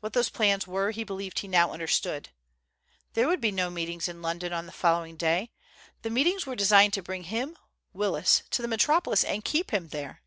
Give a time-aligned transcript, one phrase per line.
[0.00, 2.30] What those plans were he believed he now understood.
[3.12, 5.52] There would be no meetings in London on the following day.
[6.02, 7.56] The meetings were designed to bring him,
[7.92, 10.22] Willis, to the Metropolis and keep him there.